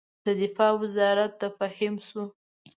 [0.25, 2.23] د دفاع وزارت د فهیم شو.